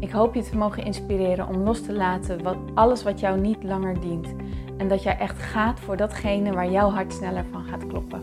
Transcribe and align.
Ik 0.00 0.10
hoop 0.10 0.34
je 0.34 0.42
te 0.42 0.56
mogen 0.56 0.84
inspireren 0.84 1.48
om 1.48 1.56
los 1.56 1.82
te 1.82 1.92
laten 1.92 2.42
wat, 2.42 2.56
alles 2.74 3.02
wat 3.02 3.20
jou 3.20 3.40
niet 3.40 3.62
langer 3.62 4.00
dient. 4.00 4.34
En 4.76 4.88
dat 4.88 5.02
jij 5.02 5.18
echt 5.18 5.38
gaat 5.38 5.80
voor 5.80 5.96
datgene 5.96 6.52
waar 6.52 6.70
jouw 6.70 6.90
hart 6.90 7.12
sneller 7.12 7.44
van 7.44 7.64
gaat 7.64 7.86
kloppen. 7.86 8.22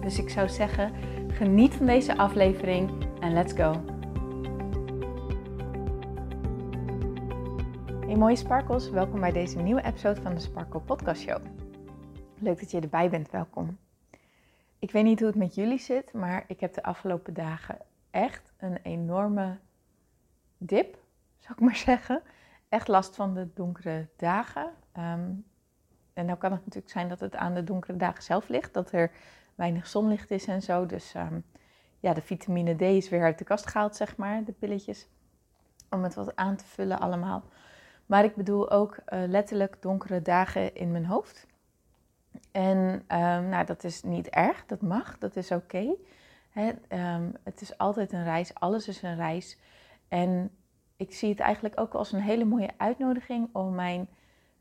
Dus 0.00 0.18
ik 0.18 0.28
zou 0.30 0.48
zeggen, 0.48 0.92
geniet 1.28 1.74
van 1.74 1.86
deze 1.86 2.16
aflevering 2.16 2.90
en 3.20 3.32
let's 3.32 3.52
go. 3.52 3.84
Hey 8.06 8.16
mooie 8.16 8.36
sparkles, 8.36 8.90
welkom 8.90 9.20
bij 9.20 9.32
deze 9.32 9.58
nieuwe 9.58 9.82
episode 9.82 10.20
van 10.20 10.34
de 10.34 10.40
Sparkle 10.40 10.80
Podcast 10.80 11.22
Show. 11.22 11.38
Leuk 12.38 12.60
dat 12.60 12.70
je 12.70 12.80
erbij 12.80 13.10
bent, 13.10 13.30
welkom. 13.30 13.78
Ik 14.78 14.90
weet 14.90 15.04
niet 15.04 15.18
hoe 15.18 15.28
het 15.28 15.36
met 15.36 15.54
jullie 15.54 15.78
zit, 15.78 16.12
maar 16.12 16.44
ik 16.46 16.60
heb 16.60 16.74
de 16.74 16.82
afgelopen 16.82 17.34
dagen 17.34 17.78
echt 18.10 18.52
een 18.58 18.78
enorme 18.82 19.56
dip, 20.58 20.96
zou 21.46 21.54
ik 21.58 21.64
maar 21.64 21.76
zeggen. 21.76 22.22
Echt 22.68 22.88
last 22.88 23.14
van 23.14 23.34
de 23.34 23.48
donkere 23.54 24.08
dagen. 24.16 24.72
Um, 24.98 25.44
en 26.12 26.26
nou 26.26 26.38
kan 26.38 26.52
het 26.52 26.60
natuurlijk 26.64 26.92
zijn 26.92 27.08
dat 27.08 27.20
het 27.20 27.36
aan 27.36 27.54
de 27.54 27.64
donkere 27.64 27.96
dagen 27.96 28.22
zelf 28.22 28.48
ligt, 28.48 28.74
dat 28.74 28.92
er 28.92 29.10
weinig 29.54 29.86
zonlicht 29.86 30.30
is 30.30 30.46
en 30.46 30.62
zo. 30.62 30.86
Dus 30.86 31.14
um, 31.14 31.44
ja, 32.00 32.14
de 32.14 32.22
vitamine 32.22 32.74
D 32.74 32.80
is 32.80 33.08
weer 33.08 33.22
uit 33.22 33.38
de 33.38 33.44
kast 33.44 33.66
gehaald, 33.66 33.96
zeg 33.96 34.16
maar, 34.16 34.44
de 34.44 34.52
pilletjes. 34.52 35.08
Om 35.90 36.02
het 36.02 36.14
wat 36.14 36.36
aan 36.36 36.56
te 36.56 36.64
vullen 36.64 37.00
allemaal. 37.00 37.44
Maar 38.06 38.24
ik 38.24 38.34
bedoel 38.34 38.70
ook 38.70 38.96
uh, 38.96 39.22
letterlijk 39.26 39.76
donkere 39.82 40.22
dagen 40.22 40.74
in 40.74 40.92
mijn 40.92 41.06
hoofd. 41.06 41.46
En 42.52 42.78
um, 42.78 43.48
nou, 43.48 43.64
dat 43.64 43.84
is 43.84 44.02
niet 44.02 44.28
erg, 44.28 44.66
dat 44.66 44.80
mag, 44.80 45.18
dat 45.18 45.36
is 45.36 45.50
oké. 45.50 45.94
Het 47.42 47.60
is 47.60 47.78
altijd 47.78 48.12
een 48.12 48.24
reis, 48.24 48.54
alles 48.54 48.88
is 48.88 49.02
een 49.02 49.16
reis. 49.16 49.58
En 50.08 50.50
ik 50.96 51.14
zie 51.14 51.28
het 51.28 51.40
eigenlijk 51.40 51.80
ook 51.80 51.94
als 51.94 52.12
een 52.12 52.20
hele 52.20 52.44
mooie 52.44 52.70
uitnodiging 52.76 53.48
om 53.52 53.74
mijn 53.74 54.08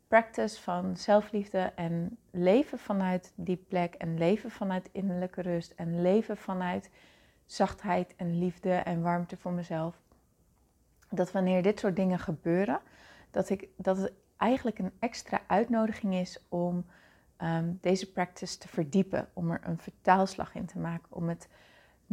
practice 0.08 0.62
van 0.62 0.98
zelfliefde 0.98 1.72
en 1.76 2.18
leven 2.32 2.80
vanuit 2.80 3.34
die 3.36 3.66
plek 3.68 3.94
en 3.94 4.18
leven 4.18 4.52
vanuit 4.52 4.90
innerlijke 4.92 5.42
rust 5.42 5.72
en 5.72 6.02
leven 6.02 6.38
vanuit 6.38 6.90
zachtheid 7.46 8.16
en 8.16 8.40
liefde 8.40 8.74
en 8.74 9.02
warmte 9.02 9.38
voor 9.38 9.52
mezelf. 9.52 10.02
Dat 11.10 11.32
wanneer 11.32 11.62
dit 11.62 11.80
soort 11.80 11.96
dingen 11.96 12.20
gebeuren, 12.20 12.80
dat, 13.32 13.50
ik, 13.50 13.68
dat 13.76 13.98
het 13.98 14.12
eigenlijk 14.38 14.80
een 14.80 14.92
extra 15.00 15.42
uitnodiging 15.48 16.14
is 16.14 16.40
om 16.50 16.86
um, 17.42 17.78
deze 17.82 18.12
practice 18.12 18.58
te 18.58 18.68
verdiepen, 18.68 19.28
om 19.34 19.52
er 19.52 19.62
een 19.64 19.78
vertaalslag 19.78 20.56
in 20.56 20.66
te 20.66 20.80
maken, 20.80 21.08
om 21.10 21.30
het 21.30 21.48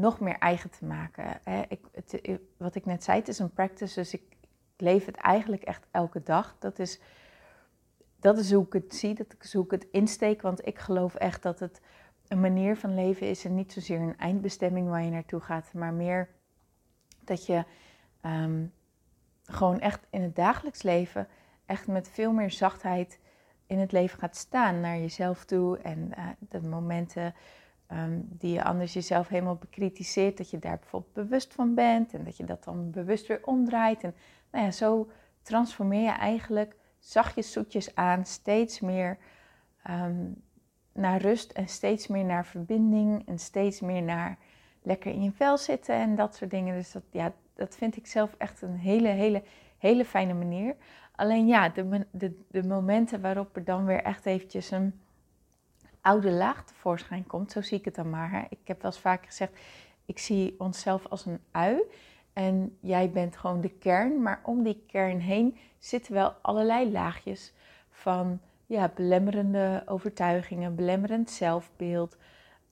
nog 0.01 0.21
meer 0.21 0.39
eigen 0.39 0.71
te 0.71 0.85
maken. 0.85 1.41
Ik, 1.69 1.81
het, 1.93 2.21
wat 2.57 2.75
ik 2.75 2.87
net 2.87 3.05
zei, 3.05 3.19
het 3.19 3.29
is 3.29 3.39
een 3.39 3.53
practice, 3.53 3.95
dus 3.95 4.15
ik, 4.15 4.23
ik 4.31 4.81
leef 4.81 5.07
het 5.07 5.17
eigenlijk 5.17 5.63
echt 5.63 5.87
elke 5.91 6.23
dag. 6.23 6.57
Dat 6.59 6.79
is, 6.79 7.01
dat 8.21 8.39
is 8.39 8.53
hoe 8.53 8.67
ik 8.67 8.73
het 8.73 8.95
zie, 8.95 9.15
dat 9.15 9.35
is 9.41 9.53
hoe 9.53 9.65
ik 9.65 9.71
het 9.71 9.87
insteek, 9.91 10.43
want 10.43 10.67
ik 10.67 10.79
geloof 10.79 11.15
echt 11.15 11.43
dat 11.43 11.59
het 11.59 11.81
een 12.29 12.41
manier 12.41 12.77
van 12.77 12.95
leven 12.95 13.29
is 13.29 13.45
en 13.45 13.55
niet 13.55 13.73
zozeer 13.73 14.01
een 14.01 14.19
eindbestemming 14.19 14.89
waar 14.89 15.05
je 15.05 15.11
naartoe 15.11 15.41
gaat, 15.41 15.73
maar 15.73 15.93
meer 15.93 16.29
dat 17.25 17.47
je 17.47 17.65
um, 18.23 18.73
gewoon 19.45 19.81
echt 19.81 20.07
in 20.11 20.23
het 20.23 20.37
dagelijks 20.37 20.83
leven 20.83 21.29
echt 21.67 21.87
met 21.87 22.09
veel 22.09 22.33
meer 22.33 22.51
zachtheid 22.51 23.19
in 23.67 23.79
het 23.79 23.93
leven 23.93 24.19
gaat 24.19 24.37
staan 24.37 24.81
naar 24.81 24.99
jezelf 24.99 25.45
toe 25.45 25.79
en 25.79 26.13
uh, 26.19 26.29
de 26.39 26.63
momenten 26.63 27.35
um, 27.93 28.29
die 28.29 28.53
je 28.53 28.65
anders 28.65 28.93
jezelf 28.93 29.29
helemaal 29.29 29.57
bekritiseert, 29.57 30.37
dat 30.37 30.51
je 30.51 30.59
daar 30.59 30.79
bijvoorbeeld 30.79 31.13
bewust 31.13 31.55
van 31.55 31.75
bent 31.75 32.15
en 32.15 32.25
dat 32.25 32.37
je 32.37 32.45
dat 32.45 32.65
dan 32.65 32.91
bewust 32.91 33.27
weer 33.27 33.41
omdraait. 33.45 34.03
En 34.03 34.15
nou 34.51 34.65
ja, 34.65 34.71
zo 34.71 35.11
transformeer 35.43 36.03
je 36.03 36.11
eigenlijk 36.11 36.77
zachtjes 36.99 37.53
zoetjes 37.53 37.95
aan, 37.95 38.27
steeds 38.27 38.81
meer 38.81 39.19
um, 39.91 40.43
naar 40.93 41.21
rust 41.21 41.53
en 41.53 41.69
steeds 41.69 42.07
meer 42.07 42.25
naar 42.25 42.47
verbinding 42.47 43.27
en 43.27 43.39
steeds 43.39 43.81
meer 43.81 44.03
naar 44.03 44.39
lekker 44.83 45.13
in 45.13 45.23
je 45.23 45.33
vel 45.33 45.59
zitten 45.59 45.95
en 45.95 46.15
dat 46.15 46.35
soort 46.35 46.51
dingen. 46.51 46.75
Dus 46.75 46.93
dat, 46.93 47.03
ja, 47.11 47.33
dat 47.55 47.77
vind 47.77 47.97
ik 47.97 48.07
zelf 48.07 48.35
echt 48.39 48.63
een 48.63 48.77
hele, 48.77 49.09
hele, 49.09 49.43
hele 49.79 50.05
fijne 50.05 50.35
manier. 50.35 50.77
Alleen 51.17 51.47
ja, 51.47 51.69
de, 51.69 52.07
de, 52.11 52.41
de 52.49 52.63
momenten 52.63 53.21
waarop 53.21 53.57
er 53.57 53.65
dan 53.65 53.85
weer 53.85 54.03
echt 54.03 54.27
eventjes 54.27 54.71
een 54.71 55.01
oude 56.01 56.31
laag 56.31 56.65
tevoorschijn 56.65 57.27
komt, 57.27 57.53
zo 57.53 57.61
zie 57.61 57.79
ik 57.79 57.85
het 57.85 57.95
dan 57.95 58.11
maar. 58.11 58.47
Ik 58.49 58.59
heb 58.65 58.83
wel 58.83 58.91
eens 58.91 59.01
vaker 59.01 59.27
gezegd, 59.27 59.53
ik 60.07 60.19
zie 60.19 60.55
onszelf 60.59 61.07
als 61.07 61.27
een 61.27 61.41
ui 61.51 61.81
en 62.33 62.77
jij 62.81 63.11
bent 63.11 63.37
gewoon 63.37 63.61
de 63.61 63.71
kern, 63.71 64.23
maar 64.23 64.41
om 64.43 64.63
die 64.63 64.85
kern 64.87 65.21
heen 65.21 65.57
zitten 65.79 66.13
wel 66.13 66.35
allerlei 66.43 66.91
laagjes 66.91 67.53
van 67.91 68.41
ja, 68.67 68.91
belemmerende 68.95 69.83
overtuigingen, 69.87 70.75
belemmerend 70.75 71.31
zelfbeeld, 71.31 72.17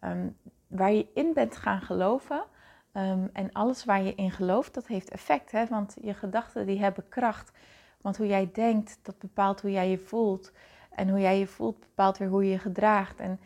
um, 0.04 0.36
waar 0.66 0.92
je 0.92 1.06
in 1.14 1.32
bent 1.32 1.56
gaan 1.56 1.80
geloven. 1.80 2.44
Um, 2.92 3.30
en 3.32 3.52
alles 3.52 3.84
waar 3.84 4.02
je 4.02 4.14
in 4.14 4.30
gelooft, 4.30 4.74
dat 4.74 4.86
heeft 4.86 5.10
effect, 5.10 5.50
hè? 5.50 5.66
want 5.66 5.96
je 6.00 6.14
gedachten 6.14 6.66
die 6.66 6.78
hebben 6.78 7.08
kracht. 7.08 7.52
Want 8.00 8.16
hoe 8.16 8.26
jij 8.26 8.50
denkt, 8.52 8.98
dat 9.02 9.18
bepaalt 9.18 9.60
hoe 9.60 9.70
jij 9.70 9.90
je 9.90 9.98
voelt. 9.98 10.52
En 10.98 11.08
hoe 11.08 11.20
jij 11.20 11.38
je 11.38 11.46
voelt 11.46 11.80
bepaalt 11.80 12.18
weer 12.18 12.28
hoe 12.28 12.44
je 12.44 12.50
je 12.50 12.58
gedraagt. 12.58 13.20
En 13.20 13.40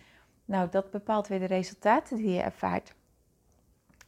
nou, 0.45 0.69
dat 0.71 0.91
bepaalt 0.91 1.29
weer 1.29 1.39
de 1.39 1.45
resultaten 1.45 2.17
die 2.17 2.31
je 2.31 2.41
ervaart. 2.41 2.95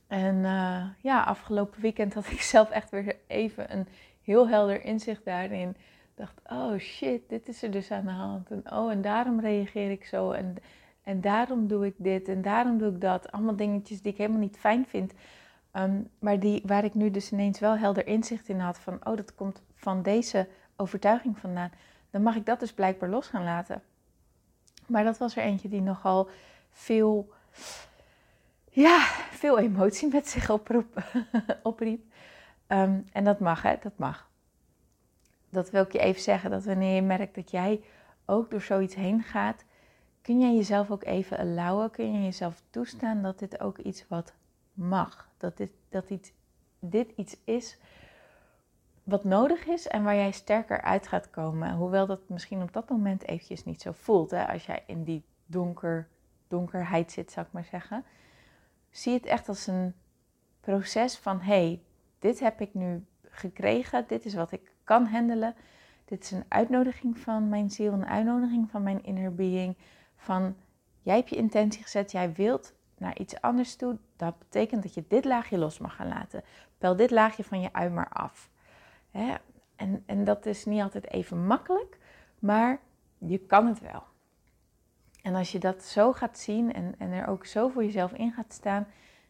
En 0.07 0.35
uh, 0.35 0.85
ja, 0.99 1.23
afgelopen 1.23 1.81
weekend 1.81 2.15
had 2.15 2.31
ik 2.31 2.41
zelf 2.55 2.71
echt 2.71 2.91
weer 2.91 3.17
even 3.27 3.73
een 3.73 3.87
heel 4.23 4.49
helder 4.49 4.85
inzicht 4.85 5.25
daarin. 5.25 5.69
Ik 5.69 5.77
dacht, 6.15 6.41
oh 6.47 6.79
shit, 6.79 7.29
dit 7.29 7.49
is 7.49 7.63
er 7.63 7.71
dus 7.71 7.91
aan 7.91 8.05
de 8.05 8.11
hand. 8.11 8.51
En 8.51 8.73
oh, 8.73 8.91
en 8.91 9.03
daarom 9.03 9.41
reageer 9.41 9.91
ik 9.91 10.05
zo. 10.05 10.31
En, 10.31 10.57
en 11.03 11.21
daarom 11.21 11.67
doe 11.67 11.87
ik 11.87 11.95
dit 11.97 12.29
en 12.29 12.43
daarom 12.43 12.79
doe 12.79 12.93
ik 12.93 13.01
dat. 13.01 13.33
Allemaal 13.33 13.57
dingetjes 13.57 14.03
die 14.03 14.13
ik 14.13 14.19
helemaal 14.19 14.41
niet 14.41 14.59
fijn 14.59 14.87
vind. 14.87 15.13
Um, 15.73 16.09
maar 16.19 16.41
die, 16.41 16.63
waar 16.67 16.85
ik 16.85 16.95
nu 16.95 17.11
dus 17.11 17.33
ineens 17.33 17.59
wel 17.59 17.77
helder 17.77 18.07
inzicht 18.07 18.49
in 18.49 18.61
had 18.61 18.79
van, 18.79 18.95
oh, 19.07 19.17
dat 19.17 19.35
komt 19.35 19.63
van 19.75 20.03
deze 20.03 20.49
overtuiging 20.77 21.39
vandaan 21.39 21.71
dan 22.15 22.23
mag 22.23 22.37
ik 22.37 22.47
dat 22.47 22.61
dus 22.61 22.73
blijkbaar 22.73 23.09
los 23.09 23.27
gaan 23.27 23.45
laten. 23.45 23.83
Maar 24.87 25.05
dat 25.05 25.19
was 25.19 25.37
er 25.37 25.43
eentje 25.43 25.69
die 25.69 25.81
nogal 25.81 26.29
veel, 26.71 27.33
ja, 28.71 29.01
veel 29.31 29.59
emotie 29.59 30.09
met 30.09 30.29
zich 30.29 30.51
oproep, 30.51 31.03
opriep. 31.63 32.05
Um, 32.69 33.05
en 33.13 33.25
dat 33.25 33.41
mag, 33.41 33.63
hè, 33.63 33.75
dat 33.81 33.99
mag. 33.99 34.29
Dat 35.51 35.71
wil 35.71 35.83
ik 35.83 35.93
je 35.93 35.99
even 35.99 36.23
zeggen, 36.23 36.51
dat 36.51 36.65
wanneer 36.65 36.95
je 36.95 37.03
merkt 37.03 37.35
dat 37.35 37.51
jij 37.51 37.83
ook 38.25 38.51
door 38.51 38.63
zoiets 38.63 38.95
heen 38.95 39.23
gaat, 39.23 39.65
kun 40.23 40.41
je 40.41 40.57
jezelf 40.57 40.91
ook 40.91 41.05
even 41.05 41.39
allowen, 41.39 41.91
kun 41.91 42.13
je 42.13 42.23
jezelf 42.23 42.63
toestaan 42.71 43.23
dat 43.23 43.39
dit 43.39 43.61
ook 43.61 43.79
iets 43.79 44.05
wat 44.09 44.33
mag. 44.73 45.29
Dat 45.37 45.57
dit, 45.57 45.71
dat 45.89 46.11
iets, 46.11 46.33
dit 46.79 47.13
iets 47.17 47.37
is 47.45 47.79
wat 49.05 49.25
nodig 49.25 49.67
is 49.67 49.89
en 49.89 50.03
waar 50.03 50.15
jij 50.15 50.31
sterker 50.31 50.81
uit 50.81 51.09
gaat 51.09 51.31
komen. 51.31 51.75
Hoewel 51.75 52.07
dat 52.07 52.29
misschien 52.29 52.63
op 52.63 52.73
dat 52.73 52.89
moment 52.89 53.23
eventjes 53.23 53.65
niet 53.65 53.83
zo 53.83 53.93
voelt. 53.93 54.31
Hè? 54.31 54.47
Als 54.49 54.67
jij 54.67 54.83
in 54.87 55.05
die 55.05 55.25
donker, 55.47 56.09
donkerheid 56.49 57.13
zit, 57.13 57.33
zou 57.33 57.47
ik 57.47 57.53
maar 57.53 57.65
zeggen. 57.65 58.05
Zie 58.91 59.13
het 59.13 59.27
echt 59.27 59.49
als 59.49 59.67
een 59.67 59.95
proces 60.61 61.17
van: 61.17 61.41
hé, 61.41 61.67
hey, 61.67 61.83
dit 62.19 62.41
heb 62.41 62.61
ik 62.61 62.75
nu 62.75 63.05
gekregen. 63.23 64.05
Dit 64.07 64.25
is 64.25 64.35
wat 64.35 64.53
ik 64.53 64.73
kan 64.85 65.07
handelen. 65.07 65.55
Dit 66.05 66.23
is 66.23 66.31
een 66.31 66.45
uitnodiging 66.49 67.19
van 67.19 67.49
mijn 67.49 67.71
ziel, 67.71 67.93
een 67.93 68.07
uitnodiging 68.07 68.71
van 68.71 68.83
mijn 68.83 69.05
inner 69.05 69.35
being. 69.35 69.77
Van 70.17 70.57
jij 71.03 71.17
hebt 71.17 71.31
je 71.31 71.37
intentie 71.37 71.83
gezet, 71.83 72.13
jij 72.13 72.33
wilt 72.33 72.75
naar 72.99 73.19
iets 73.19 73.41
anders 73.41 73.77
toe. 73.77 73.99
Dat 74.17 74.39
betekent 74.39 74.83
dat 74.83 74.95
je 74.95 75.05
dit 75.09 75.25
laagje 75.25 75.59
los 75.59 75.79
mag 75.79 75.97
gaan 75.97 76.09
laten. 76.09 76.43
Pel 76.79 76.97
dit 76.97 77.11
laagje 77.11 77.45
van 77.45 77.61
je 77.61 77.73
ui 77.73 77.91
maar 77.91 78.09
af. 78.09 78.51
En, 79.77 80.03
en 80.07 80.25
dat 80.25 80.47
is 80.47 80.65
niet 80.65 80.83
altijd 80.83 81.11
even 81.11 81.47
makkelijk, 81.47 81.99
maar 82.39 82.81
je 83.19 83.39
kan 83.39 83.67
het 83.67 83.81
wel. 83.81 84.03
En 85.23 85.35
als 85.35 85.53
je 85.53 85.59
dat 85.59 85.83
zo 85.83 86.13
gaat 86.13 86.39
zien 86.39 86.73
en, 86.73 86.95
en 86.99 87.13
er 87.13 87.27
ook 87.27 87.47
zo 87.47 87.69
voor 87.69 87.85
jezelf 87.85 88.13
in 88.13 88.33
gaat 88.33 88.53
staan, 88.53 88.87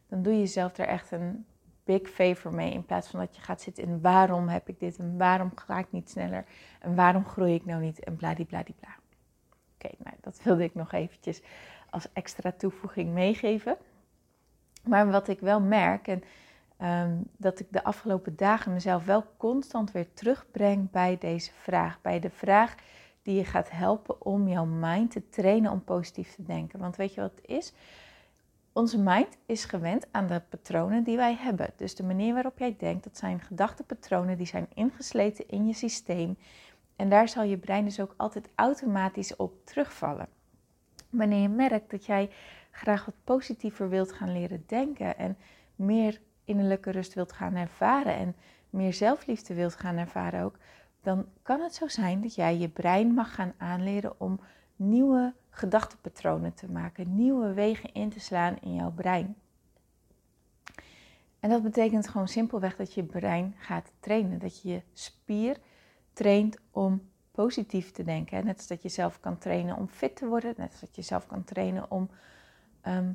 dan 0.07 0.21
doe 0.21 0.33
je 0.33 0.39
jezelf 0.39 0.77
er 0.77 0.87
echt 0.87 1.11
een 1.11 1.45
big 1.83 2.09
favor 2.09 2.53
mee. 2.53 2.71
In 2.71 2.85
plaats 2.85 3.07
van 3.07 3.19
dat 3.19 3.35
je 3.35 3.41
gaat 3.41 3.61
zitten 3.61 3.83
in 3.83 4.01
waarom 4.01 4.47
heb 4.47 4.69
ik 4.69 4.79
dit 4.79 4.97
en 4.97 5.17
waarom 5.17 5.51
ga 5.55 5.79
ik 5.79 5.91
niet 5.91 6.09
sneller 6.09 6.45
en 6.79 6.95
waarom 6.95 7.25
groei 7.25 7.53
ik 7.53 7.65
nou 7.65 7.81
niet 7.81 8.03
en 8.03 8.15
bladibladibla. 8.15 8.95
Oké, 9.75 9.95
nou 9.97 10.15
dat 10.21 10.43
wilde 10.43 10.63
ik 10.63 10.75
nog 10.75 10.91
eventjes 10.91 11.41
als 11.89 12.11
extra 12.13 12.51
toevoeging 12.51 13.13
meegeven. 13.13 13.77
Maar 14.83 15.11
wat 15.11 15.27
ik 15.27 15.39
wel 15.39 15.61
merk 15.61 16.07
en 16.07 16.23
um, 16.81 17.23
dat 17.37 17.59
ik 17.59 17.67
de 17.69 17.83
afgelopen 17.83 18.35
dagen 18.35 18.73
mezelf 18.73 19.05
wel 19.05 19.23
constant 19.37 19.91
weer 19.91 20.13
terugbreng 20.13 20.91
bij 20.91 21.17
deze 21.17 21.51
vraag. 21.53 22.01
Bij 22.01 22.19
de 22.19 22.29
vraag 22.29 22.75
die 23.21 23.35
je 23.35 23.45
gaat 23.45 23.71
helpen 23.71 24.25
om 24.25 24.47
jouw 24.47 24.65
mind 24.65 25.11
te 25.11 25.29
trainen 25.29 25.71
om 25.71 25.83
positief 25.83 26.35
te 26.35 26.43
denken. 26.43 26.79
Want 26.79 26.95
weet 26.95 27.13
je 27.13 27.21
wat 27.21 27.31
het 27.35 27.47
is? 27.47 27.73
Onze 28.73 28.99
mind 28.99 29.37
is 29.45 29.65
gewend 29.65 30.07
aan 30.11 30.27
de 30.27 30.41
patronen 30.49 31.03
die 31.03 31.17
wij 31.17 31.35
hebben. 31.35 31.69
Dus 31.75 31.95
de 31.95 32.03
manier 32.03 32.33
waarop 32.33 32.57
jij 32.57 32.75
denkt, 32.79 33.03
dat 33.03 33.17
zijn 33.17 33.39
gedachtepatronen 33.39 34.37
die 34.37 34.47
zijn 34.47 34.67
ingesleten 34.73 35.47
in 35.47 35.67
je 35.67 35.73
systeem. 35.73 36.37
En 36.95 37.09
daar 37.09 37.29
zal 37.29 37.43
je 37.43 37.57
brein 37.57 37.85
dus 37.85 37.99
ook 37.99 38.13
altijd 38.17 38.49
automatisch 38.55 39.35
op 39.35 39.65
terugvallen. 39.65 40.27
Wanneer 41.09 41.41
je 41.41 41.49
merkt 41.49 41.91
dat 41.91 42.05
jij 42.05 42.29
graag 42.71 43.05
wat 43.05 43.15
positiever 43.23 43.89
wilt 43.89 44.11
gaan 44.11 44.31
leren 44.31 44.63
denken 44.67 45.17
en 45.17 45.37
meer 45.75 46.21
innerlijke 46.45 46.91
rust 46.91 47.13
wilt 47.13 47.31
gaan 47.31 47.55
ervaren 47.55 48.15
en 48.15 48.35
meer 48.69 48.93
zelfliefde 48.93 49.53
wilt 49.53 49.75
gaan 49.75 49.97
ervaren 49.97 50.43
ook, 50.43 50.57
dan 51.01 51.25
kan 51.41 51.61
het 51.61 51.75
zo 51.75 51.87
zijn 51.87 52.21
dat 52.21 52.35
jij 52.35 52.57
je 52.57 52.69
brein 52.69 53.13
mag 53.13 53.35
gaan 53.35 53.53
aanleren 53.57 54.19
om 54.19 54.39
nieuwe 54.75 55.33
gedachtepatronen 55.49 56.53
te 56.53 56.71
maken, 56.71 57.15
nieuwe 57.15 57.53
wegen 57.53 57.93
in 57.93 58.09
te 58.09 58.19
slaan 58.19 58.57
in 58.61 58.75
jouw 58.75 58.91
brein. 58.91 59.35
En 61.39 61.49
dat 61.49 61.63
betekent 61.63 62.07
gewoon 62.07 62.27
simpelweg 62.27 62.75
dat 62.75 62.93
je 62.93 63.03
brein 63.03 63.55
gaat 63.57 63.91
trainen, 63.99 64.39
dat 64.39 64.61
je 64.61 64.69
je 64.69 64.81
spier 64.93 65.57
traint 66.13 66.57
om 66.71 67.09
positief 67.31 67.91
te 67.91 68.03
denken. 68.03 68.45
Net 68.45 68.57
als 68.57 68.67
dat 68.67 68.81
je 68.81 68.89
zelf 68.89 69.19
kan 69.19 69.37
trainen 69.37 69.77
om 69.77 69.87
fit 69.87 70.15
te 70.15 70.25
worden, 70.25 70.53
net 70.57 70.71
als 70.71 70.79
dat 70.79 70.95
je 70.95 71.01
zelf 71.01 71.27
kan 71.27 71.43
trainen 71.43 71.91
om 71.91 72.09
ehm, 72.81 73.11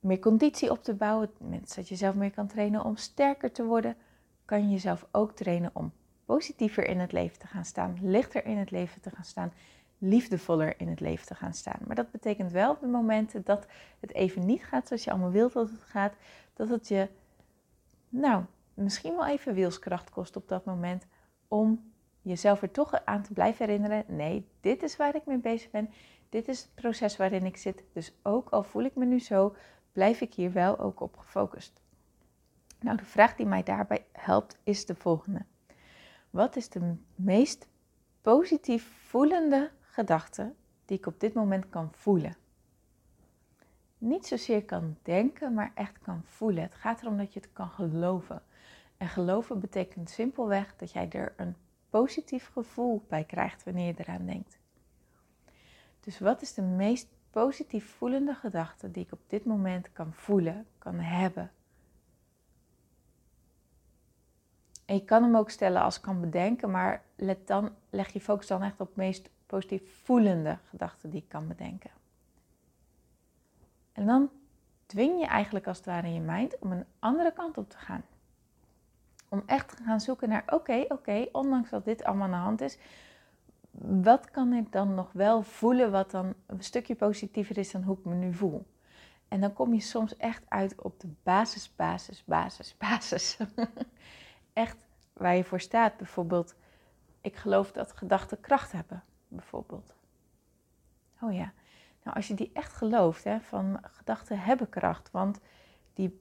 meer 0.00 0.18
conditie 0.18 0.70
op 0.70 0.84
te 0.84 0.94
bouwen, 0.94 1.30
dat 1.74 1.88
je 1.88 1.96
zelf 1.96 2.14
meer 2.14 2.30
kan 2.30 2.46
trainen 2.46 2.84
om 2.84 2.96
sterker 2.96 3.52
te 3.52 3.64
worden, 3.64 3.96
kan 4.44 4.62
je 4.62 4.70
jezelf 4.70 5.06
ook 5.10 5.32
trainen 5.32 5.70
om 5.72 5.92
positiever 6.24 6.86
in 6.86 6.98
het 6.98 7.12
leven 7.12 7.38
te 7.38 7.46
gaan 7.46 7.64
staan, 7.64 7.98
lichter 8.02 8.44
in 8.44 8.56
het 8.56 8.70
leven 8.70 9.00
te 9.00 9.10
gaan 9.10 9.24
staan, 9.24 9.52
liefdevoller 9.98 10.80
in 10.80 10.88
het 10.88 11.00
leven 11.00 11.26
te 11.26 11.34
gaan 11.34 11.54
staan. 11.54 11.80
Maar 11.86 11.96
dat 11.96 12.10
betekent 12.10 12.52
wel 12.52 12.70
op 12.70 12.80
de 12.80 12.86
momenten 12.86 13.44
dat 13.44 13.66
het 14.00 14.14
even 14.14 14.46
niet 14.46 14.64
gaat 14.64 14.86
zoals 14.86 15.04
je 15.04 15.10
allemaal 15.10 15.30
wilt 15.30 15.52
dat 15.52 15.70
het 15.70 15.82
gaat, 15.82 16.14
dat 16.54 16.68
het 16.68 16.88
je, 16.88 17.08
nou, 18.08 18.44
misschien 18.74 19.14
wel 19.14 19.26
even 19.26 19.54
wielskracht 19.54 20.10
kost 20.10 20.36
op 20.36 20.48
dat 20.48 20.64
moment 20.64 21.06
om 21.48 21.92
jezelf 22.22 22.62
er 22.62 22.70
toch 22.70 23.04
aan 23.04 23.22
te 23.22 23.32
blijven 23.32 23.66
herinneren. 23.66 24.04
Nee, 24.06 24.48
dit 24.60 24.82
is 24.82 24.96
waar 24.96 25.14
ik 25.14 25.26
mee 25.26 25.38
bezig 25.38 25.70
ben. 25.70 25.90
Dit 26.28 26.48
is 26.48 26.60
het 26.60 26.74
proces 26.74 27.16
waarin 27.16 27.46
ik 27.46 27.56
zit. 27.56 27.84
Dus 27.92 28.12
ook 28.22 28.48
al 28.48 28.62
voel 28.62 28.82
ik 28.82 28.94
me 28.94 29.04
nu 29.04 29.20
zo, 29.20 29.54
blijf 29.98 30.20
ik 30.20 30.34
hier 30.34 30.52
wel 30.52 30.78
ook 30.78 31.00
op 31.00 31.16
gefocust. 31.16 31.80
Nou, 32.80 32.96
de 32.96 33.04
vraag 33.04 33.36
die 33.36 33.46
mij 33.46 33.62
daarbij 33.62 34.06
helpt 34.12 34.58
is 34.62 34.86
de 34.86 34.94
volgende. 34.94 35.44
Wat 36.30 36.56
is 36.56 36.68
de 36.68 36.94
meest 37.14 37.68
positief 38.20 38.92
voelende 39.06 39.70
gedachte 39.80 40.54
die 40.84 40.98
ik 40.98 41.06
op 41.06 41.20
dit 41.20 41.34
moment 41.34 41.68
kan 41.68 41.88
voelen? 41.92 42.36
Niet 43.98 44.26
zozeer 44.26 44.64
kan 44.64 44.96
denken, 45.02 45.54
maar 45.54 45.72
echt 45.74 45.98
kan 45.98 46.22
voelen. 46.24 46.62
Het 46.62 46.74
gaat 46.74 47.02
erom 47.02 47.16
dat 47.16 47.32
je 47.32 47.40
het 47.40 47.52
kan 47.52 47.68
geloven. 47.68 48.42
En 48.96 49.08
geloven 49.08 49.60
betekent 49.60 50.10
simpelweg 50.10 50.76
dat 50.76 50.92
jij 50.92 51.10
er 51.10 51.34
een 51.36 51.56
positief 51.90 52.50
gevoel 52.52 53.04
bij 53.08 53.24
krijgt 53.24 53.64
wanneer 53.64 53.86
je 53.86 53.94
eraan 53.96 54.26
denkt. 54.26 54.58
Dus 56.00 56.18
wat 56.18 56.42
is 56.42 56.54
de 56.54 56.62
meest 56.62 57.08
positief 57.44 57.94
voelende 57.96 58.34
gedachte 58.34 58.90
die 58.90 59.04
ik 59.04 59.12
op 59.12 59.20
dit 59.26 59.44
moment 59.44 59.92
kan 59.92 60.12
voelen, 60.12 60.66
kan 60.78 60.94
hebben? 60.94 61.50
En 64.84 64.94
je 64.94 65.04
kan 65.04 65.22
hem 65.22 65.36
ook 65.36 65.50
stellen 65.50 65.82
als 65.82 66.00
kan 66.00 66.20
bedenken, 66.20 66.70
maar 66.70 67.02
let 67.16 67.46
dan, 67.46 67.70
leg 67.90 68.12
je 68.12 68.20
focus 68.20 68.46
dan 68.46 68.62
echt 68.62 68.80
op 68.80 68.94
de 68.94 69.00
meest 69.00 69.30
positief 69.46 70.02
voelende 70.02 70.58
gedachten 70.68 71.10
die 71.10 71.20
ik 71.20 71.28
kan 71.28 71.48
bedenken. 71.48 71.90
En 73.92 74.06
dan 74.06 74.30
dwing 74.86 75.20
je 75.20 75.26
eigenlijk 75.26 75.66
als 75.66 75.76
het 75.76 75.86
ware 75.86 76.12
je 76.12 76.20
mind 76.20 76.58
om 76.58 76.72
een 76.72 76.86
andere 76.98 77.32
kant 77.32 77.58
op 77.58 77.70
te 77.70 77.78
gaan. 77.78 78.02
Om 79.28 79.42
echt 79.46 79.76
te 79.76 79.82
gaan 79.82 80.00
zoeken 80.00 80.28
naar, 80.28 80.44
oké, 80.46 80.84
oké, 80.88 81.26
ondanks 81.32 81.70
dat 81.70 81.84
dit 81.84 82.04
allemaal 82.04 82.24
aan 82.24 82.30
de 82.30 82.36
hand 82.36 82.60
is, 82.60 82.78
wat 83.80 84.30
kan 84.30 84.52
ik 84.52 84.72
dan 84.72 84.94
nog 84.94 85.12
wel 85.12 85.42
voelen 85.42 85.90
wat 85.90 86.10
dan 86.10 86.34
een 86.46 86.62
stukje 86.62 86.94
positiever 86.94 87.58
is 87.58 87.70
dan 87.70 87.82
hoe 87.82 87.98
ik 87.98 88.04
me 88.04 88.14
nu 88.14 88.34
voel? 88.34 88.66
En 89.28 89.40
dan 89.40 89.52
kom 89.52 89.74
je 89.74 89.80
soms 89.80 90.16
echt 90.16 90.42
uit 90.48 90.82
op 90.82 91.00
de 91.00 91.08
basis, 91.22 91.76
basis, 91.76 92.24
basis, 92.24 92.76
basis. 92.88 93.38
echt 94.52 94.76
waar 95.12 95.36
je 95.36 95.44
voor 95.44 95.60
staat. 95.60 95.96
Bijvoorbeeld, 95.96 96.54
ik 97.20 97.36
geloof 97.36 97.72
dat 97.72 97.92
gedachten 97.92 98.40
kracht 98.40 98.72
hebben, 98.72 99.04
bijvoorbeeld. 99.28 99.94
Oh 101.20 101.32
ja, 101.32 101.52
nou 102.02 102.16
als 102.16 102.28
je 102.28 102.34
die 102.34 102.50
echt 102.52 102.72
gelooft, 102.72 103.24
hè, 103.24 103.40
van 103.40 103.80
gedachten 103.82 104.40
hebben 104.40 104.68
kracht, 104.68 105.10
want 105.10 105.40
die 105.94 106.20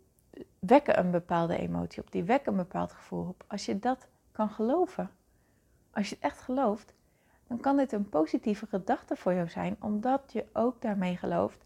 wekken 0.59 0.99
een 0.99 1.11
bepaalde 1.11 1.57
emotie 1.57 2.01
op, 2.01 2.11
die 2.11 2.23
wekken 2.23 2.51
een 2.51 2.57
bepaald 2.57 2.91
gevoel 2.91 3.27
op. 3.27 3.43
Als 3.47 3.65
je 3.65 3.79
dat 3.79 4.07
kan 4.31 4.49
geloven, 4.49 5.11
als 5.91 6.09
je 6.09 6.15
het 6.15 6.23
echt 6.23 6.39
gelooft, 6.39 6.93
dan 7.47 7.59
kan 7.59 7.77
dit 7.77 7.91
een 7.91 8.09
positieve 8.09 8.65
gedachte 8.65 9.15
voor 9.15 9.33
jou 9.33 9.49
zijn, 9.49 9.75
omdat 9.79 10.31
je 10.31 10.45
ook 10.53 10.81
daarmee 10.81 11.17
gelooft. 11.17 11.65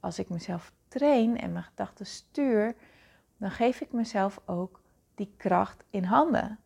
Als 0.00 0.18
ik 0.18 0.28
mezelf 0.28 0.72
train 0.88 1.38
en 1.38 1.52
mijn 1.52 1.64
gedachten 1.64 2.06
stuur, 2.06 2.74
dan 3.36 3.50
geef 3.50 3.80
ik 3.80 3.92
mezelf 3.92 4.40
ook 4.44 4.80
die 5.14 5.34
kracht 5.36 5.84
in 5.90 6.04
handen. 6.04 6.58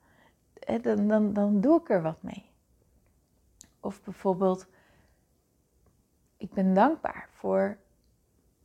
Dan, 0.82 1.08
dan, 1.08 1.32
dan 1.32 1.61
doe 1.61 1.81
ik 1.81 1.90
er 1.90 2.02
wat 2.02 2.22
mee. 2.22 2.50
Of 3.81 4.02
bijvoorbeeld, 4.02 4.67
ik 6.37 6.52
ben 6.52 6.75
dankbaar 6.75 7.28
voor 7.31 7.78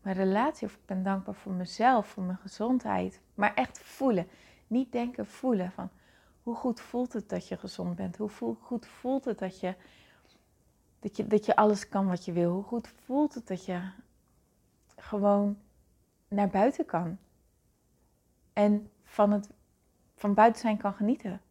mijn 0.02 0.16
relatie 0.16 0.68
of 0.68 0.74
ik 0.74 0.86
ben 0.86 1.04
dankbaar 1.04 1.36
voor 1.36 1.54
mezelf, 1.54 2.07
voor 2.07 2.24
mijn 2.24 2.38
gezondheid. 2.38 3.22
Maar 3.34 3.54
echt 3.54 3.80
voelen. 3.80 4.28
Niet 4.68 4.92
denken, 4.92 5.25
voelen 5.25 5.72
van 5.72 5.90
hoe 6.50 6.57
goed 6.57 6.81
voelt 6.81 7.13
het 7.13 7.30
dat 7.30 7.48
je 7.48 7.57
gezond 7.57 7.96
bent? 7.96 8.18
Hoe 8.18 8.56
goed 8.62 8.85
voelt 8.85 9.26
het 9.26 9.40
dat 9.40 9.59
je, 9.59 9.76
dat, 11.00 11.18
je, 11.18 11.28
dat 11.28 11.45
je 11.45 11.56
alles 11.56 11.90
kan 11.90 12.07
wat 12.07 12.26
je 12.26 12.31
wil? 12.31 12.52
Hoe 12.52 12.64
goed 12.64 12.88
voelt 12.88 13.33
het 13.33 13.47
dat 13.47 13.66
je 13.66 13.90
gewoon 14.95 15.57
naar 16.28 16.50
buiten 16.50 16.85
kan? 16.85 17.18
En 18.54 18.92
van 19.04 19.31
het 19.31 19.50
van 20.16 20.33
buiten 20.33 20.62
zijn 20.62 20.78
kan 20.78 20.94
genieten. 20.94 21.42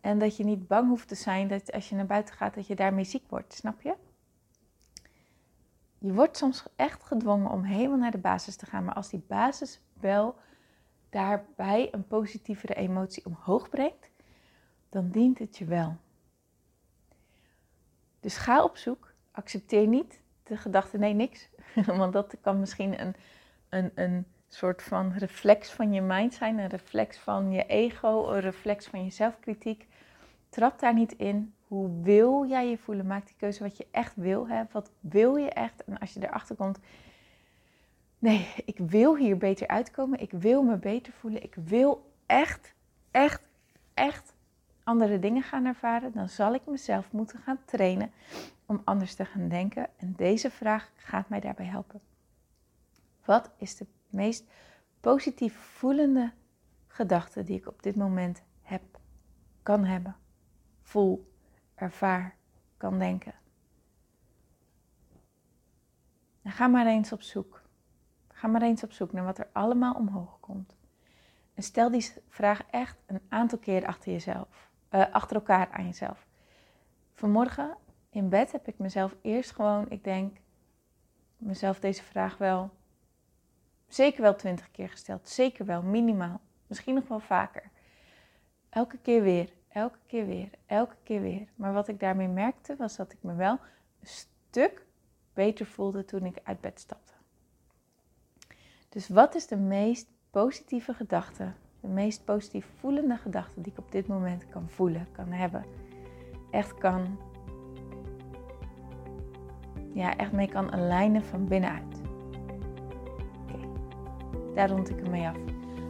En 0.00 0.18
dat 0.18 0.36
je 0.36 0.44
niet 0.44 0.66
bang 0.66 0.88
hoeft 0.88 1.08
te 1.08 1.14
zijn 1.14 1.48
dat 1.48 1.72
als 1.72 1.88
je 1.88 1.94
naar 1.94 2.06
buiten 2.06 2.34
gaat, 2.34 2.54
dat 2.54 2.66
je 2.66 2.74
daarmee 2.74 3.04
ziek 3.04 3.24
wordt. 3.28 3.52
Snap 3.52 3.80
je? 3.80 3.94
Je 5.98 6.12
wordt 6.12 6.36
soms 6.36 6.64
echt 6.76 7.04
gedwongen 7.04 7.50
om 7.50 7.62
helemaal 7.62 7.98
naar 7.98 8.10
de 8.10 8.18
basis 8.18 8.56
te 8.56 8.66
gaan. 8.66 8.84
Maar 8.84 8.94
als 8.94 9.10
die 9.10 9.24
basis 9.26 9.80
wel 10.00 10.36
daarbij 11.10 11.88
een 11.92 12.06
positievere 12.06 12.74
emotie 12.74 13.24
omhoog 13.24 13.68
brengt, 13.68 14.10
dan 14.96 15.08
dient 15.08 15.38
het 15.38 15.58
je 15.58 15.64
wel. 15.64 15.96
Dus 18.20 18.36
ga 18.36 18.62
op 18.62 18.76
zoek. 18.76 19.12
Accepteer 19.30 19.86
niet 19.86 20.20
de 20.42 20.56
gedachte 20.56 20.98
nee, 20.98 21.14
niks. 21.14 21.48
Want 22.00 22.12
dat 22.12 22.36
kan 22.40 22.60
misschien 22.60 23.00
een, 23.00 23.14
een, 23.68 23.90
een 23.94 24.26
soort 24.48 24.82
van 24.82 25.12
reflex 25.12 25.70
van 25.70 25.92
je 25.92 26.00
mind 26.00 26.34
zijn, 26.34 26.58
een 26.58 26.68
reflex 26.68 27.18
van 27.18 27.52
je 27.52 27.66
ego, 27.66 28.28
een 28.32 28.40
reflex 28.40 28.86
van 28.86 29.04
je 29.04 29.10
zelfkritiek. 29.10 29.86
Trap 30.48 30.78
daar 30.78 30.94
niet 30.94 31.12
in. 31.12 31.54
Hoe 31.66 32.02
wil 32.02 32.46
jij 32.46 32.68
je 32.68 32.78
voelen? 32.78 33.06
Maak 33.06 33.26
die 33.26 33.36
keuze 33.36 33.62
wat 33.62 33.76
je 33.76 33.86
echt 33.90 34.16
wil. 34.16 34.48
Hè? 34.48 34.62
Wat 34.72 34.90
wil 35.00 35.36
je 35.36 35.50
echt? 35.50 35.84
En 35.84 35.98
als 35.98 36.12
je 36.12 36.26
erachter 36.26 36.56
komt, 36.56 36.78
nee, 38.18 38.48
ik 38.64 38.78
wil 38.78 39.16
hier 39.16 39.36
beter 39.36 39.68
uitkomen. 39.68 40.20
Ik 40.20 40.30
wil 40.30 40.62
me 40.62 40.76
beter 40.76 41.12
voelen. 41.12 41.42
Ik 41.42 41.54
wil 41.54 42.12
echt, 42.26 42.74
echt, 43.10 43.42
echt 43.94 44.34
andere 44.86 45.18
dingen 45.18 45.42
gaan 45.42 45.64
ervaren. 45.64 46.12
Dan 46.12 46.28
zal 46.28 46.54
ik 46.54 46.66
mezelf 46.66 47.12
moeten 47.12 47.38
gaan 47.38 47.58
trainen 47.64 48.10
om 48.66 48.82
anders 48.84 49.14
te 49.14 49.24
gaan 49.24 49.48
denken. 49.48 49.88
En 49.96 50.14
deze 50.16 50.50
vraag 50.50 50.90
gaat 50.96 51.28
mij 51.28 51.40
daarbij 51.40 51.66
helpen. 51.66 52.00
Wat 53.24 53.50
is 53.56 53.76
de 53.76 53.86
meest 54.08 54.44
positief 55.00 55.54
voelende 55.54 56.32
gedachte 56.86 57.42
die 57.42 57.56
ik 57.56 57.66
op 57.66 57.82
dit 57.82 57.96
moment 57.96 58.42
heb, 58.62 58.82
kan 59.62 59.84
hebben, 59.84 60.16
voel, 60.82 61.32
ervaar, 61.74 62.36
kan 62.76 62.98
denken. 62.98 63.34
En 66.42 66.50
ga 66.50 66.66
maar 66.66 66.86
eens 66.86 67.12
op 67.12 67.22
zoek. 67.22 67.62
Ga 68.28 68.48
maar 68.48 68.62
eens 68.62 68.82
op 68.82 68.92
zoek 68.92 69.12
naar 69.12 69.24
wat 69.24 69.38
er 69.38 69.48
allemaal 69.52 69.94
omhoog 69.94 70.40
komt. 70.40 70.76
En 71.54 71.62
stel 71.62 71.90
die 71.90 72.12
vraag 72.28 72.62
echt 72.70 72.96
een 73.06 73.20
aantal 73.28 73.58
keer 73.58 73.86
achter 73.86 74.12
jezelf, 74.12 74.65
uh, 74.96 75.12
achter 75.12 75.36
elkaar 75.36 75.68
aan 75.70 75.84
jezelf. 75.84 76.26
Vanmorgen 77.14 77.76
in 78.10 78.28
bed 78.28 78.52
heb 78.52 78.68
ik 78.68 78.78
mezelf 78.78 79.16
eerst 79.22 79.50
gewoon, 79.50 79.90
ik 79.90 80.04
denk, 80.04 80.36
mezelf 81.36 81.80
deze 81.80 82.02
vraag 82.02 82.38
wel 82.38 82.70
zeker 83.88 84.22
wel 84.22 84.34
twintig 84.34 84.70
keer 84.70 84.88
gesteld. 84.88 85.28
Zeker 85.28 85.64
wel, 85.64 85.82
minimaal. 85.82 86.40
Misschien 86.66 86.94
nog 86.94 87.08
wel 87.08 87.20
vaker. 87.20 87.70
Elke 88.68 88.98
keer 88.98 89.22
weer, 89.22 89.52
elke 89.68 89.98
keer 90.06 90.26
weer, 90.26 90.50
elke 90.66 90.96
keer 91.02 91.20
weer. 91.20 91.48
Maar 91.54 91.72
wat 91.72 91.88
ik 91.88 92.00
daarmee 92.00 92.28
merkte 92.28 92.76
was 92.76 92.96
dat 92.96 93.12
ik 93.12 93.18
me 93.20 93.34
wel 93.34 93.58
een 94.00 94.06
stuk 94.06 94.86
beter 95.34 95.66
voelde 95.66 96.04
toen 96.04 96.24
ik 96.24 96.38
uit 96.42 96.60
bed 96.60 96.80
stapte. 96.80 97.12
Dus 98.88 99.08
wat 99.08 99.34
is 99.34 99.46
de 99.46 99.56
meest 99.56 100.08
positieve 100.30 100.94
gedachte, 100.94 101.52
de 101.86 101.92
meest 101.92 102.24
positief 102.24 102.66
voelende 102.78 103.16
gedachte 103.16 103.60
die 103.60 103.72
ik 103.72 103.78
op 103.78 103.92
dit 103.92 104.06
moment 104.06 104.48
kan 104.48 104.68
voelen, 104.68 105.06
kan 105.12 105.26
hebben? 105.26 105.64
Echt 106.50 106.74
kan, 106.74 107.18
ja, 109.92 110.16
echt 110.16 110.32
mee 110.32 110.48
kan 110.48 110.72
alignen 110.72 111.24
van 111.24 111.48
binnenuit. 111.48 112.02
Oké, 113.42 113.58
daar 114.54 114.70
rond 114.70 114.90
ik 114.90 115.00
ermee 115.00 115.28
af. 115.28 115.36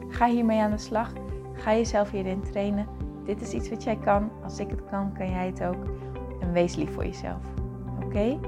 Ga 0.08 0.26
hiermee 0.26 0.60
aan 0.60 0.70
de 0.70 0.78
slag. 0.78 1.12
Ga 1.52 1.72
jezelf 1.72 2.10
hierin 2.10 2.40
trainen. 2.40 2.86
Dit 3.24 3.40
is 3.40 3.52
iets 3.52 3.68
wat 3.68 3.82
jij 3.82 3.96
kan. 3.96 4.30
Als 4.42 4.58
ik 4.58 4.70
het 4.70 4.84
kan, 4.84 5.12
kan 5.12 5.30
jij 5.30 5.46
het 5.46 5.64
ook. 5.64 5.84
En 6.40 6.52
wees 6.52 6.76
lief 6.76 6.92
voor 6.92 7.04
jezelf. 7.04 7.44
Oké? 8.04 8.38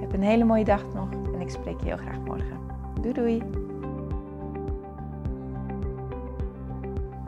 Heb 0.00 0.12
een 0.12 0.22
hele 0.22 0.44
mooie 0.44 0.64
dag 0.64 0.92
nog 0.94 1.10
en 1.10 1.40
ik 1.40 1.50
spreek 1.50 1.80
je 1.80 1.86
heel 1.86 1.96
graag 1.96 2.20
morgen. 2.20 2.58
Doei 3.00 3.12
doei! 3.12 3.67